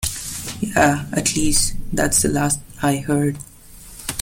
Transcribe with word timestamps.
Yeah, 0.61 1.05
at 1.11 1.35
least 1.35 1.75
that's 1.93 2.23
the 2.23 2.29
last 2.29 2.59
I 2.81 2.97
heard. 2.97 3.37